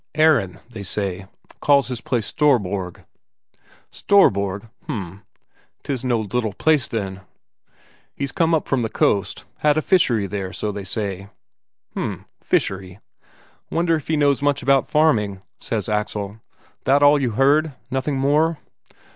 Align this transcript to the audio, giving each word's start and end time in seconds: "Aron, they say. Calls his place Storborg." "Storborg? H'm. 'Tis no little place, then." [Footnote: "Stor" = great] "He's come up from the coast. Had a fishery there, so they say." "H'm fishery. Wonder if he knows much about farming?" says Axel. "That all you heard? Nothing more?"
"Aron, 0.15 0.59
they 0.67 0.81
say. 0.81 1.27
Calls 1.59 1.89
his 1.89 2.01
place 2.01 2.25
Storborg." 2.33 3.05
"Storborg? 3.91 4.67
H'm. 4.85 5.21
'Tis 5.83 6.03
no 6.03 6.21
little 6.21 6.53
place, 6.53 6.87
then." 6.87 7.17
[Footnote: 7.17 7.25
"Stor" 7.27 7.73
= 7.73 7.73
great] 7.73 8.11
"He's 8.15 8.31
come 8.31 8.55
up 8.55 8.67
from 8.67 8.81
the 8.81 8.89
coast. 8.89 9.45
Had 9.57 9.77
a 9.77 9.83
fishery 9.83 10.25
there, 10.25 10.53
so 10.53 10.71
they 10.71 10.85
say." 10.85 11.29
"H'm 11.95 12.25
fishery. 12.41 12.97
Wonder 13.69 13.93
if 13.95 14.07
he 14.07 14.17
knows 14.17 14.41
much 14.41 14.63
about 14.63 14.87
farming?" 14.89 15.43
says 15.59 15.87
Axel. 15.87 16.39
"That 16.85 17.03
all 17.03 17.21
you 17.21 17.33
heard? 17.37 17.73
Nothing 17.91 18.17
more?" 18.17 18.57